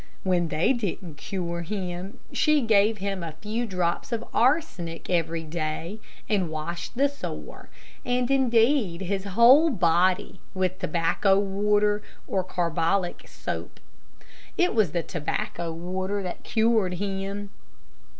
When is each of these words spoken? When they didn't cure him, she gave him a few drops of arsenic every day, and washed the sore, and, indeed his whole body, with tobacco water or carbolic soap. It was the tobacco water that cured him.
When 0.23 0.47
they 0.47 0.73
didn't 0.73 1.17
cure 1.17 1.61
him, 1.61 2.19
she 2.33 2.61
gave 2.63 2.97
him 2.97 3.21
a 3.21 3.33
few 3.33 3.67
drops 3.67 4.11
of 4.11 4.25
arsenic 4.33 5.11
every 5.11 5.43
day, 5.43 5.99
and 6.27 6.49
washed 6.49 6.95
the 6.95 7.07
sore, 7.07 7.69
and, 8.03 8.31
indeed 8.31 9.01
his 9.01 9.25
whole 9.25 9.69
body, 9.69 10.39
with 10.55 10.79
tobacco 10.79 11.37
water 11.37 12.01
or 12.27 12.43
carbolic 12.43 13.27
soap. 13.27 13.79
It 14.57 14.73
was 14.73 14.91
the 14.91 15.03
tobacco 15.03 15.71
water 15.71 16.23
that 16.23 16.43
cured 16.43 16.95
him. 16.95 17.51